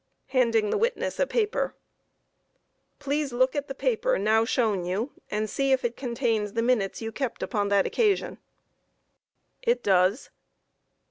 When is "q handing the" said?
0.31-0.79